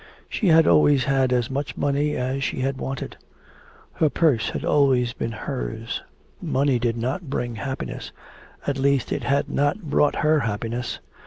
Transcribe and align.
She 0.27 0.47
had 0.47 0.65
always 0.65 1.03
had 1.03 1.31
as 1.31 1.51
much 1.51 1.77
money 1.77 2.15
as 2.15 2.43
she 2.43 2.61
had 2.61 2.79
wanted. 2.79 3.17
His 3.99 4.09
purse 4.11 4.49
had 4.49 4.65
always 4.65 5.13
been 5.13 5.31
hers. 5.31 6.01
Money 6.41 6.79
did 6.79 6.97
not 6.97 7.29
bring 7.29 7.53
happiness, 7.57 8.11
at 8.65 8.79
least 8.79 9.11
it 9.11 9.21
had 9.25 9.47
not 9.47 9.83
brought 9.83 10.15
her 10.25 10.39
happiness. 10.39 10.97